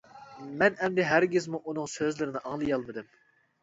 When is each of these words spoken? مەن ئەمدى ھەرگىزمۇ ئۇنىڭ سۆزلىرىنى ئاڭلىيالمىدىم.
مەن 0.61 0.79
ئەمدى 0.85 1.05
ھەرگىزمۇ 1.11 1.63
ئۇنىڭ 1.69 1.95
سۆزلىرىنى 1.99 2.45
ئاڭلىيالمىدىم. 2.47 3.19